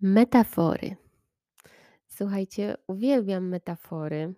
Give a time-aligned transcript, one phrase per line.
[0.00, 0.96] Metafory.
[2.08, 4.34] Słuchajcie, uwielbiam metafory,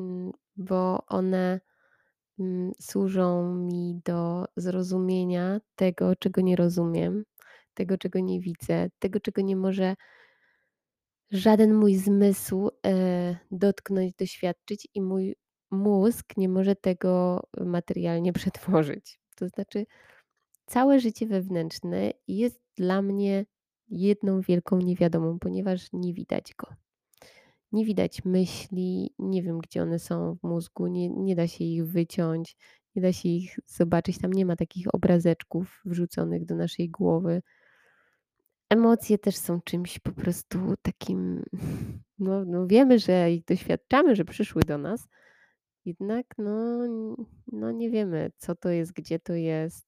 [0.00, 1.60] mm, bo one,
[2.38, 7.24] mm, służą mi do zrozumienia tego, czego nie rozumiem,
[7.74, 9.94] tego, czego nie widzę, tego, czego nie może
[11.30, 15.36] żaden mój zmysł, e, dotknąć, doświadczyć i mój
[15.70, 19.20] mózg nie może tego materialnie przetworzyć.
[19.36, 19.86] To znaczy,
[20.66, 23.46] całe życie wewnętrzne jest dla mnie
[23.88, 26.68] jedną wielką niewiadomą, ponieważ nie widać go.
[27.72, 31.86] Nie widać myśli, nie wiem, gdzie one są w mózgu, nie nie da się ich
[31.86, 32.56] wyciąć,
[32.96, 37.42] nie da się ich zobaczyć, tam nie ma takich obrazeczków wrzuconych do naszej głowy.
[38.70, 41.42] Emocje też są czymś po prostu takim,
[42.18, 45.08] no no wiemy, że ich doświadczamy, że przyszły do nas,
[45.84, 46.78] jednak no
[47.52, 49.86] no nie wiemy, co to jest, gdzie to jest.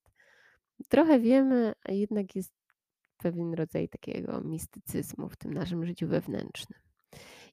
[0.89, 2.56] Trochę wiemy, a jednak jest
[3.31, 6.81] pewien rodzaj takiego mistycyzmu w tym naszym życiu wewnętrznym.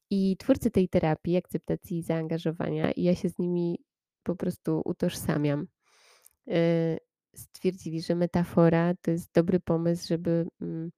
[0.10, 3.80] I twórcy tej terapii akceptacji i zaangażowania, i ja się z nimi
[4.24, 5.68] po prostu utożsamiam,
[6.46, 6.56] yy,
[7.36, 10.92] stwierdzili, że metafora to jest dobry pomysł, żeby, mm,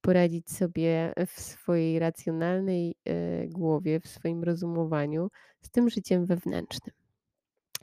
[0.00, 5.30] poradzić sobie w swojej racjonalnej, yy, głowie, w swoim rozumowaniu
[5.62, 6.94] z tym życiem wewnętrznym.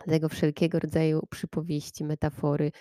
[0.06, 2.72] Dlatego wszelkiego rodzaju przypowieści, metafory,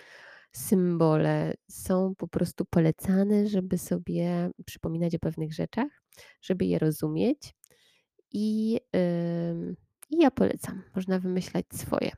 [0.57, 6.03] symbole są po prostu polecane, żeby sobie przypominać o pewnych rzeczach,
[6.41, 7.55] żeby je rozumieć
[8.31, 9.75] i, yy,
[10.09, 10.83] i ja polecam.
[10.95, 12.11] Można wymyślać swoje.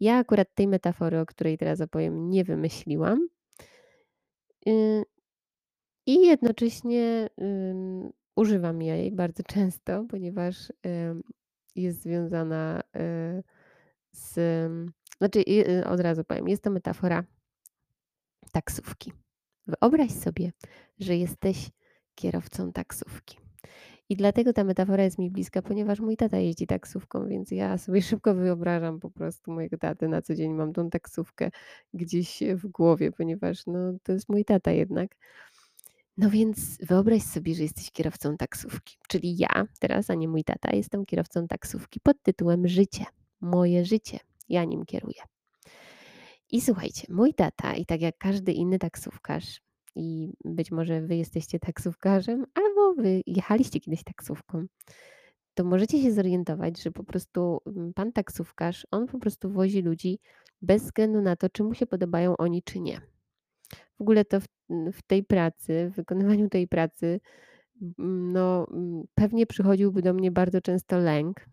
[0.00, 3.28] Ja akurat tej metafory, o której teraz opowiem, nie wymyśliłam.
[4.66, 5.02] Yy,
[6.06, 10.72] I jednocześnie, ym, używam jej bardzo często, ponieważ,
[11.76, 13.42] jest związana, yy,
[14.12, 14.40] z
[15.18, 17.24] znaczy, yy, od razu powiem, jest to metafora
[18.52, 19.12] taksówki.
[19.66, 20.52] Wyobraź sobie,
[20.98, 21.70] że jesteś
[22.14, 23.38] kierowcą taksówki.
[24.08, 28.02] I dlatego ta metafora jest mi bliska, ponieważ mój tata jeździ taksówką, więc ja sobie
[28.12, 30.08] szybko wyobrażam po prostu mojego tatę.
[30.08, 31.50] Na co dzień mam tą taksówkę
[31.94, 35.16] gdzieś w głowie, ponieważ no, to jest mój tata jednak.
[36.16, 40.76] No więc wyobraź sobie, że jesteś kierowcą taksówki, czyli ja teraz, a nie mój tata,
[40.76, 43.04] jestem kierowcą taksówki pod tytułem Życie.
[43.40, 44.18] Moje życie.
[44.48, 45.22] Ja nim kieruję.
[46.52, 49.60] I słuchajcie, mój tata i tak jak każdy inny taksówkarz
[49.94, 54.66] i być może wy jesteście taksówkarzem, albo wy jechaliście kiedyś taksówką,
[55.54, 60.18] to możecie się zorientować, że po prostu mm, pan taksówkarz, on po prostu wozi ludzi
[60.62, 63.00] bez względu na to, czy mu się podobają oni, czy nie.
[63.98, 64.46] W ogóle to w,
[64.92, 67.20] w tej pracy, w wykonywaniu tej pracy,
[67.98, 71.46] mm, no mm, pewnie przychodziłby do mnie bardzo często lęk,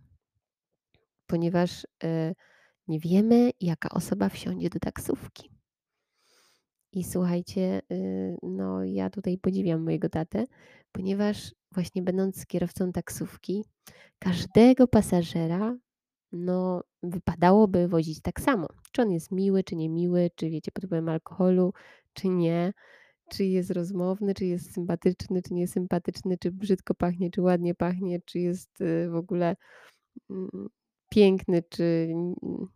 [1.27, 2.35] ponieważ y,
[2.89, 5.50] nie wiemy, jaka osoba wsiądzie do taksówki.
[6.94, 10.45] I słuchajcie, y, no ja tutaj podziwiam mojego tatę,
[10.91, 13.66] ponieważ właśnie będąc kierowcą taksówki,
[14.19, 15.77] każdego pasażera,
[16.31, 18.67] no wypadałoby wozić tak samo.
[18.91, 21.73] Czy on jest miły, czy niemiły, czy wiecie, pod wpływem alkoholu,
[22.13, 22.73] czy nie,
[23.29, 28.39] czy jest rozmowny, czy jest sympatyczny, czy niesympatyczny, czy brzydko pachnie, czy ładnie pachnie, czy
[28.39, 29.56] jest y, w ogóle
[30.29, 30.69] mm,
[31.09, 32.13] piękny, czy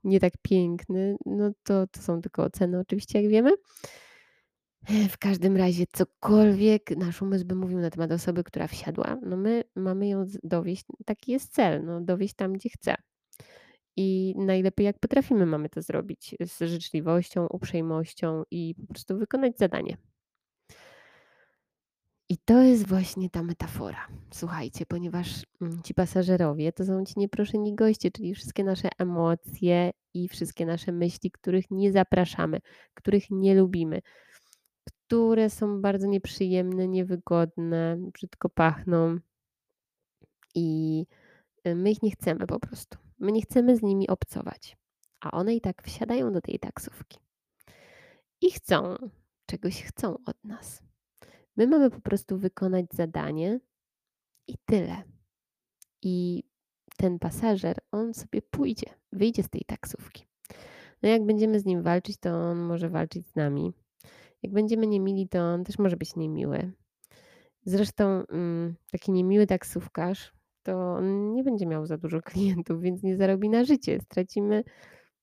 [0.04, 3.52] nie tak piękny, no to, to są tylko oceny oczywiście, jak wiemy.
[5.10, 9.64] W każdym razie cokolwiek nasz umysł by mówił na temat osoby, która wsiadła, no my
[9.76, 12.96] mamy ją dowieść, taki jest cel, no dowieść tam, gdzie chce.
[13.96, 19.98] I najlepiej jak potrafimy mamy to zrobić z życzliwością, uprzejmością i po prostu wykonać zadanie.
[22.30, 24.08] I to jest właśnie ta metafora.
[24.32, 30.28] Słuchajcie, ponieważ mm, ci pasażerowie to są ci nieproszeni goście, czyli wszystkie nasze emocje i
[30.28, 32.60] wszystkie nasze myśli, których nie zapraszamy,
[32.94, 34.02] których nie lubimy,
[34.84, 39.18] które są bardzo nieprzyjemne, niewygodne, brzydko pachną
[40.56, 41.06] i
[41.68, 42.98] y, my ich nie chcemy po prostu.
[43.20, 44.78] My nie chcemy z nimi obcować,
[45.22, 47.18] a one i tak wsiadają do tej taksówki
[48.42, 48.96] i chcą,
[49.46, 50.93] czegoś chcą od nas.
[51.56, 53.60] My mamy po prostu wykonać zadanie
[54.48, 55.04] i tyle.
[56.02, 56.44] I
[56.98, 60.26] ten pasażer, on sobie pójdzie, wyjdzie z tej taksówki.
[61.04, 63.74] No jak będziemy z nim walczyć, to on może walczyć z nami.
[64.44, 66.72] Jak będziemy niemili, to on też może być niemiły.
[67.66, 70.34] Zresztą mm, taki niemiły taksówkarz,
[70.64, 74.00] to on nie będzie miał za dużo klientów, więc nie zarobi na życie.
[74.00, 74.64] Stracimy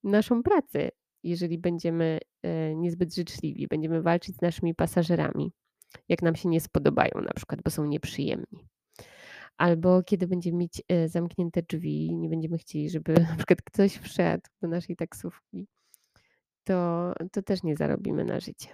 [0.05, 0.89] naszą pracę,
[1.23, 5.53] jeżeli będziemy e, niezbyt życzliwi, będziemy walczyć z naszymi pasażerami
[6.09, 8.69] jak nam się nie spodobają na przykład, bo są nieprzyjemni.
[9.57, 14.45] Albo kiedy będziemy mieć e, zamknięte drzwi, nie będziemy chcieli, żeby na przykład ktoś wszedł
[14.63, 15.67] do naszej taksówki,
[16.65, 18.69] to, to też nie zarobimy na życie.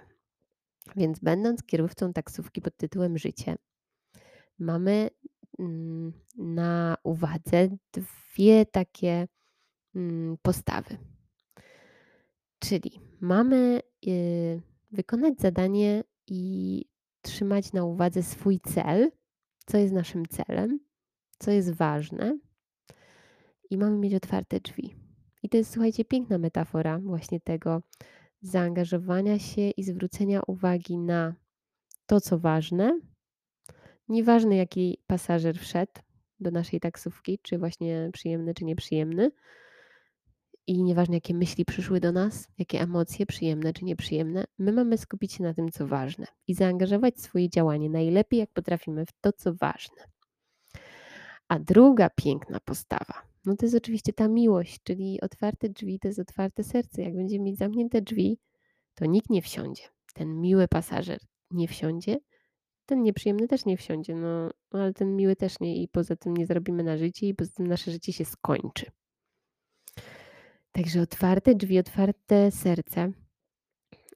[0.95, 3.55] Więc będąc kierowcą taksówki pod tytułem Życie,
[4.59, 5.09] mamy
[5.59, 9.27] mm, na uwadze dwie takie
[9.95, 10.97] mm, postawy.
[12.59, 14.61] Czyli mamy y,
[14.91, 16.85] wykonać zadanie i
[17.27, 19.11] trzymać na uwadze swój cel,
[19.65, 20.79] co jest naszym celem,
[21.39, 22.39] co jest ważne,
[23.69, 24.95] i mamy mieć otwarte drzwi.
[25.43, 27.81] I to jest, słuchajcie, piękna metafora właśnie tego
[28.41, 31.35] zaangażowania się i zwrócenia uwagi na
[32.05, 32.99] to, co ważne.
[34.09, 35.91] Nieważne, jaki pasażer wszedł
[36.39, 39.31] do naszej taksówki, czy właśnie przyjemny, czy nieprzyjemny.
[40.67, 45.33] I nieważne, jakie myśli przyszły do nas, jakie emocje, przyjemne czy nieprzyjemne, my mamy skupić
[45.33, 49.53] się na tym, co ważne i zaangażować swoje działanie najlepiej, jak potrafimy, w to, co
[49.53, 50.03] ważne.
[51.47, 53.13] A druga piękna postawa,
[53.45, 57.01] no to jest oczywiście ta miłość, czyli otwarte drzwi to jest otwarte serce.
[57.01, 58.39] Jak będziemy mieć zamknięte drzwi,
[58.95, 59.83] to nikt nie wsiądzie.
[60.13, 61.19] Ten miły pasażer
[61.51, 62.17] nie wsiądzie,
[62.85, 66.45] ten nieprzyjemny też nie wsiądzie, no ale ten miły też nie i poza tym nie
[66.45, 68.91] zrobimy na życie i poza tym nasze życie się skończy.
[70.77, 73.11] Także otwarte drzwi, otwarte serce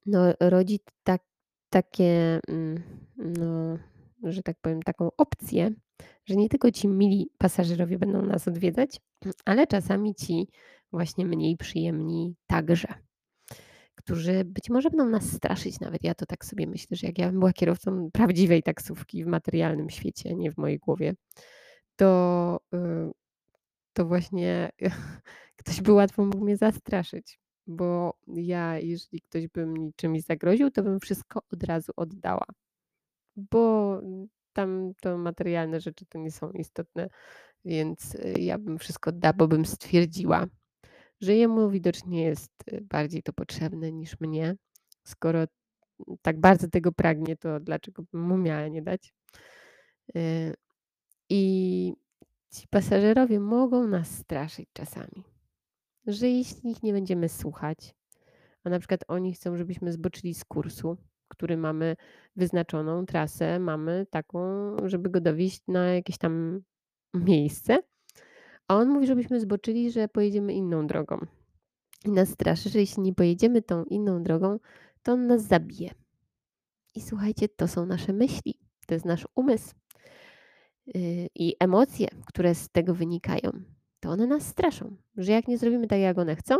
[0.05, 1.21] no, rodzi tak,
[1.69, 2.83] takie, mm,
[3.17, 3.77] no,
[4.23, 5.71] że tak powiem, taką opcję,
[6.25, 8.99] że nie tylko ci mili pasażerowie będą nas odwiedzać,
[9.45, 10.47] ale czasami ci
[10.91, 12.87] właśnie mniej przyjemni także,
[13.95, 16.03] którzy być może będą nas straszyć nawet.
[16.03, 19.89] Ja to tak sobie myślę, że jak ja bym była kierowcą prawdziwej taksówki w materialnym
[19.89, 21.13] świecie, nie w mojej głowie,
[21.95, 23.11] to, y,
[23.93, 24.69] to właśnie
[25.61, 30.83] ktoś by łatwo mógł mnie zastraszyć, bo ja, jeżeli ktoś by mi czymś zagroził, to
[30.83, 32.45] bym wszystko od razu oddała,
[33.35, 34.01] bo
[34.53, 37.09] tam to materialne rzeczy to nie są istotne,
[37.65, 40.45] więc y, ja bym wszystko oddała, bo bym stwierdziła,
[41.21, 44.55] że jemu widocznie jest y, bardziej to potrzebne niż mnie.
[45.03, 45.39] Skoro
[46.21, 49.13] tak bardzo tego pragnie, to dlaczego bym mu miała nie dać?
[50.15, 50.53] Y,
[51.29, 51.93] I
[52.51, 55.23] ci pasażerowie mogą nas straszyć czasami,
[56.07, 57.95] że jeśli ich nie będziemy słuchać,
[58.63, 61.95] a na przykład oni chcą, żebyśmy zboczyli z kursu, który mamy
[62.35, 64.39] wyznaczoną trasę, mamy taką,
[64.85, 66.61] żeby go dowieść na jakieś tam
[67.13, 67.79] miejsce,
[68.67, 71.25] a on mówi, żebyśmy zboczyli, że pojedziemy inną drogą.
[72.05, 74.59] I nas straszy, że jeśli nie pojedziemy tą inną drogą,
[75.03, 75.91] to on nas zabije.
[76.95, 79.75] I słuchajcie, to są nasze myśli, to jest nasz umysł.
[80.85, 83.51] Yy, I emocje, które z tego wynikają,
[84.01, 86.55] to one nas straszą, że jak nie zrobimy tak, jak one chcą,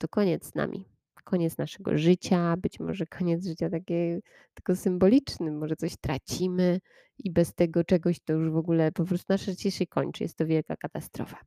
[0.00, 4.20] to koniec z nami koniec naszego życia, być może koniec życia takie
[4.54, 6.80] tylko symboliczny, może coś tracimy
[7.18, 10.24] i bez tego czegoś to już w ogóle po prostu nasze życie się kończy.
[10.24, 11.38] Jest to wielka katastrofa.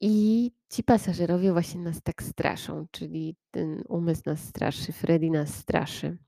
[0.00, 6.18] I ci pasażerowie właśnie nas tak straszą, czyli ten umysł nas straszy, Freddy nas straszy.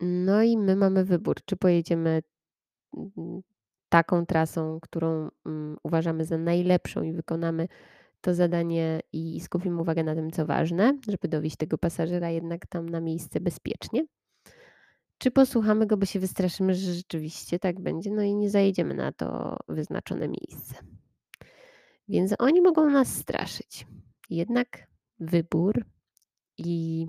[0.00, 2.22] No i my mamy wybór, czy pojedziemy
[3.92, 7.68] taką trasą, którą um, uważamy za najlepszą i wykonamy
[8.20, 12.88] to zadanie i skupimy uwagę na tym, co ważne, żeby dowieść tego pasażera jednak tam
[12.88, 14.04] na miejsce bezpiecznie.
[15.18, 19.12] Czy posłuchamy go, bo się wystraszymy, że rzeczywiście tak będzie, no i nie zajedziemy na
[19.12, 20.74] to wyznaczone miejsce.
[22.08, 23.86] Więc oni mogą nas straszyć.
[24.30, 24.86] Jednak
[25.20, 25.84] wybór
[26.58, 27.06] i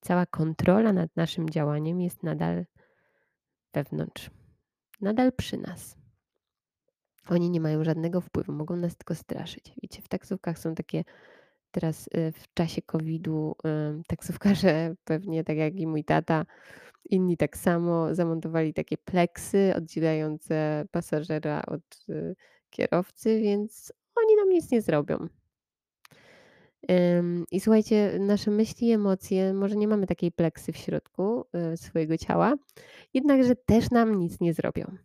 [0.00, 2.66] cała kontrola nad naszym działaniem jest nadal
[3.74, 4.30] wewnątrz,
[5.04, 5.96] nadal przy nas.
[7.28, 9.72] Oni nie mają żadnego wpływu, mogą nas tylko straszyć.
[9.82, 11.04] Wiecie, w taksówkach są takie
[11.70, 13.56] teraz y, w czasie COVID-u
[14.06, 16.46] taksówkarze pewnie tak jak i mój tata,
[17.10, 22.36] inni tak samo zamontowali takie pleksy oddzielające pasażera od y,
[22.70, 25.28] kierowcy, więc oni nam nic nie zrobią.
[27.50, 32.54] I słuchajcie, nasze myśli emocje, może nie mamy takiej pleksy w środku y, swojego ciała,
[33.14, 34.96] jednakże też nam nic nie zrobią.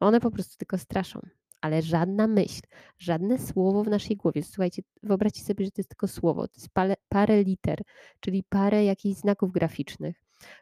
[0.00, 1.20] One po prostu tylko straszą
[1.60, 2.60] ale żadna myśl,
[2.98, 4.42] żadne słowo w naszej głowie.
[4.42, 7.82] Słuchajcie, wyobraźcie sobie, że to jest tylko słowo, to jest parę, parę liter,
[8.20, 10.16] czyli parę jakichś znaków graficznych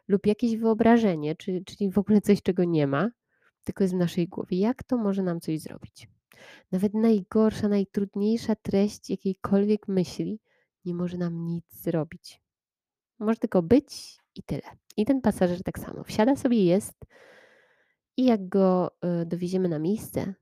[0.07, 3.09] lub jakieś wyobrażenie, czy, czyli w ogóle coś, czego nie ma,
[3.63, 4.59] tylko jest w naszej głowie.
[4.59, 6.07] Jak to może nam coś zrobić?
[6.71, 10.39] Nawet najgorsza, najtrudniejsza treść jakiejkolwiek myśli
[10.89, 12.41] nie może nam nic zrobić.
[13.19, 14.61] Może tylko być i tyle.
[14.97, 16.03] I ten pasażer tak samo.
[16.03, 17.05] Wsiada sobie, jest
[18.17, 18.91] i jak go
[19.21, 20.33] y, dowieziemy na miejsce,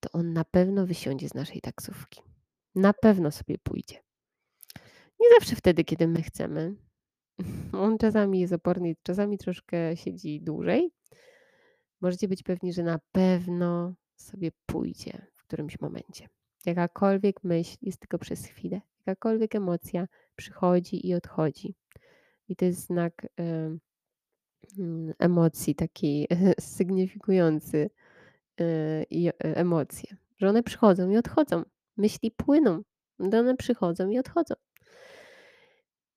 [0.00, 2.20] to on na pewno wysiądzie z naszej taksówki.
[2.74, 4.02] Na pewno sobie pójdzie.
[5.20, 6.74] Nie zawsze wtedy, kiedy my chcemy.
[7.72, 10.90] On czasami jest oporny, czasami troszkę siedzi dłużej.
[12.00, 16.28] Możecie być pewni, że na pewno sobie pójdzie w którymś momencie.
[16.66, 21.74] Jakakolwiek myśl jest tylko przez chwilę, jakakolwiek emocja przychodzi i odchodzi.
[22.48, 23.80] I to jest znak mm,
[25.18, 26.28] emocji, takiej
[26.60, 27.90] sygnifikujący,
[29.10, 31.62] i e emocje, że one przychodzą i odchodzą.
[31.96, 32.82] Myśli płyną,
[33.18, 34.54] one przychodzą i odchodzą.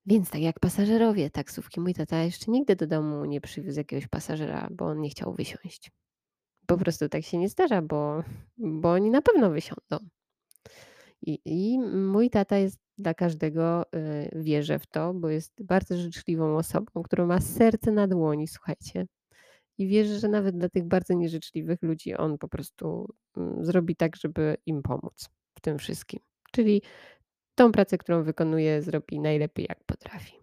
[0.05, 1.79] Więc tak jak pasażerowie taksówki.
[1.79, 5.91] Mój tata jeszcze nigdy do domu nie przywiózł jakiegoś pasażera, bo on nie chciał wysiąść.
[6.65, 8.23] Po prostu tak się nie zdarza, bo
[8.57, 10.09] bo oni na pewno wysiądą.
[11.21, 13.85] I i mój tata jest dla każdego,
[14.33, 19.07] yy, wierzę w to, bo jest bardzo życzliwą osobą, która ma serce na dłoni, słuchajcie.
[19.77, 23.07] I wierzę, że nawet dla tych bardzo nieżyczliwych ludzi on po prostu,
[23.37, 26.19] mm, zrobi tak, żeby im pomóc w tym wszystkim.
[26.51, 26.81] Czyli
[27.55, 30.39] tą pracę, którą wykonuje, zrobi najlepiej jak potrafi.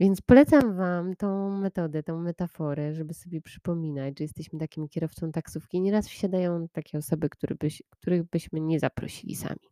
[0.00, 5.80] Więc polecam Wam tą metodę, tą metaforę, żeby sobie przypominać, że jesteśmy takim kierowcą taksówki.
[5.80, 9.68] Nieraz wsiadają takie osoby, które byś których byśmy nie zaprosili sami.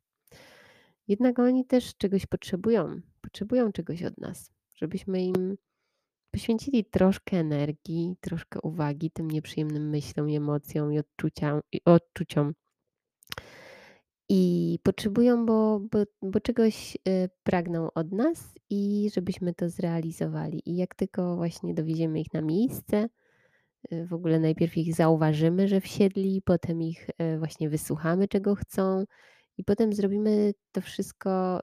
[1.09, 3.01] Jednak oni też czegoś potrzebują.
[3.21, 5.57] Potrzebują czegoś od nas, żebyśmy im
[6.31, 12.55] poświęcili troszkę energii, troszkę uwagi tym nieprzyjemnym myślom emocjom i odczucia i odczuciom.
[14.29, 20.63] I potrzebują, bo bo bo czegoś, yy, pragną od nas i żebyśmy to zrealizowali.
[20.67, 23.09] I jak tylko właśnie dowieziemy ich na miejsce,
[23.91, 29.05] yy, w ogóle najpierw ich zauważymy, że wsiedli, potem ich, yy, właśnie wysłuchamy, czego chcą
[29.59, 31.61] i potem zrobimy to wszystko,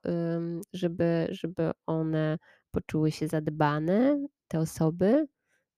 [0.73, 2.37] żeby żeby one
[2.71, 5.27] poczuły się zadbane, te osoby,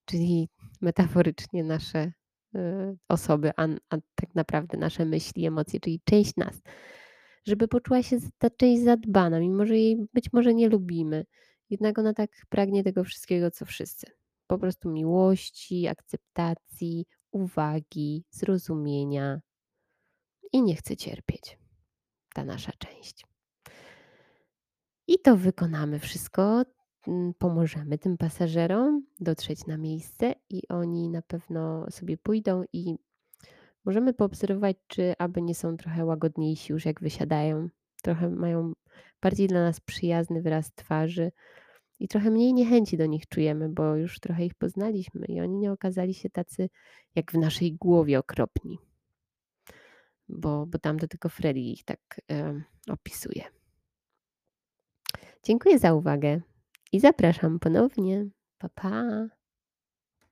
[0.06, 0.50] czyli
[0.82, 2.12] metaforycznie nasze,
[3.10, 6.62] osoby, a a tak naprawdę nasze myśli, emocje, czyli część nas.
[7.48, 11.26] Żeby poczuła się ta część zadbana, mimo że jej być może nie lubimy.
[11.70, 14.08] Jednak ona tak pragnie tego wszystkiego, co wszyscy.
[14.48, 19.42] Po prostu miłości, akceptacji, uwagi, zrozumienia
[20.54, 21.58] i nie chce cierpieć,
[22.34, 23.26] ta nasza część.
[25.08, 26.64] I to wykonamy wszystko,
[27.38, 32.96] pomożemy tym pasażerom dotrzeć na miejsce i oni na pewno sobie pójdą i
[33.86, 37.70] możemy poobserwować, czy aby nie są trochę łagodniejsi już jak wysiadają.
[38.02, 38.74] Trochę mają
[39.22, 41.32] bardziej dla nas przyjazny wyraz twarzy
[42.00, 45.72] i trochę mniej niechęci do nich czujemy, bo już trochę ich poznaliśmy i oni nie
[45.72, 46.70] okazali się tacy
[47.16, 48.78] jak w naszej głowie okropni.
[50.30, 53.44] Bo bo tam to tylko Freddie ich tak, yy, opisuje.
[55.44, 56.42] Dziękuję za uwagę
[56.92, 58.28] i zapraszam ponownie.
[58.58, 59.28] Pa, pa.